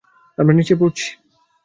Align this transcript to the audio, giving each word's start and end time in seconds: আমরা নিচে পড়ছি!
আমরা 0.37 0.53
নিচে 0.53 0.73
পড়ছি! 0.75 1.07